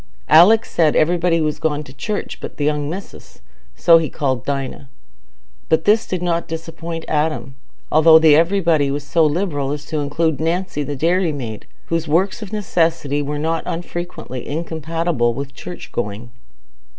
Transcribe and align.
Alick 0.29 0.65
said 0.65 0.95
everybody 0.95 1.39
was 1.39 1.59
gone 1.59 1.83
to 1.83 1.93
church 1.93 2.39
"but 2.41 2.57
th' 2.57 2.61
young 2.61 2.89
missis"—so 2.89 3.99
he 3.99 4.09
called 4.09 4.43
Dinah—but 4.43 5.85
this 5.85 6.07
did 6.07 6.23
not 6.23 6.47
disappoint 6.47 7.05
Adam, 7.07 7.53
although 7.91 8.17
the 8.17 8.35
"everybody" 8.35 8.89
was 8.89 9.03
so 9.03 9.23
liberal 9.23 9.71
as 9.71 9.85
to 9.85 9.99
include 9.99 10.39
Nancy 10.39 10.81
the 10.81 10.95
dairymaid, 10.95 11.67
whose 11.85 12.07
works 12.07 12.41
of 12.41 12.51
necessity 12.51 13.21
were 13.21 13.37
not 13.37 13.61
unfrequently 13.67 14.47
incompatible 14.47 15.35
with 15.35 15.53
church 15.53 15.91
going. 15.91 16.31